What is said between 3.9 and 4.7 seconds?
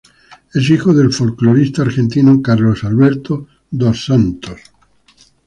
Santos.